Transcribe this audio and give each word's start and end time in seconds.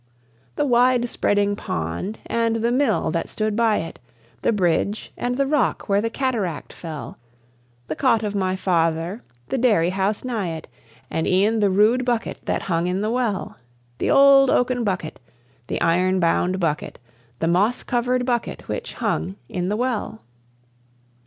The 0.55 0.65
wide 0.65 1.07
spreading 1.09 1.55
pond, 1.55 2.17
and 2.25 2.55
the 2.55 2.71
mill 2.71 3.11
that 3.11 3.29
stood 3.29 3.55
by 3.55 3.77
it, 3.77 3.99
The 4.41 4.51
bridge, 4.51 5.13
and 5.15 5.37
the 5.37 5.45
rock 5.45 5.87
where 5.87 6.01
the 6.01 6.09
cataract 6.09 6.73
fell, 6.73 7.19
The 7.85 7.95
cot 7.95 8.23
of 8.23 8.33
my 8.33 8.55
father, 8.55 9.21
the 9.49 9.59
dairy 9.59 9.91
house 9.91 10.25
nigh 10.25 10.55
it, 10.57 10.67
And 11.11 11.27
e'en 11.27 11.59
the 11.59 11.69
rude 11.69 12.03
bucket 12.03 12.39
that 12.45 12.63
hung 12.63 12.87
in 12.87 13.01
the 13.01 13.11
well 13.11 13.57
The 13.99 14.09
old 14.09 14.49
oaken 14.49 14.83
bucket, 14.83 15.19
the 15.67 15.79
iron 15.81 16.19
bound 16.19 16.59
bucket, 16.59 16.97
The 17.37 17.47
moss 17.47 17.83
covered 17.83 18.25
bucket 18.25 18.67
which 18.67 18.93
hung 18.95 19.35
in 19.49 19.69
the 19.69 19.77
well. 19.77 20.23